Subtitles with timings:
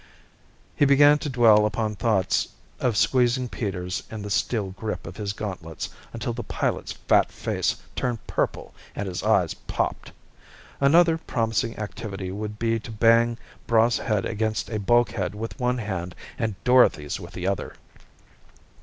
[0.75, 2.47] He began to dwell upon thoughts
[2.79, 7.75] of squeezing Peters in the steel grip of his gauntlets until the pilot's fat face
[7.95, 10.11] turned purple and his eyes popped.
[10.79, 13.37] Another promising activity would be to bang
[13.67, 17.75] Braigh's head against a bulkhead with one hand and Dorothy's with the other.